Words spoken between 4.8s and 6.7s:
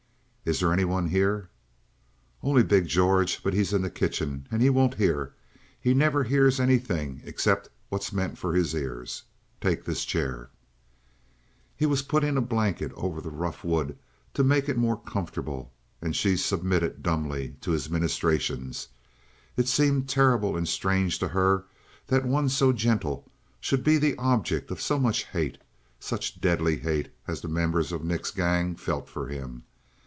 hear. He never hears